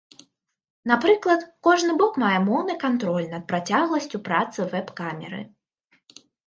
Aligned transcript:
Напрыклад, 0.91 1.43
кожны 1.67 1.91
бок 2.01 2.17
мае 2.25 2.39
моўны 2.49 2.79
кантроль 2.87 3.31
над 3.37 3.43
працягласцю 3.53 4.17
працы 4.31 4.59
вэб-камеры. 4.75 5.41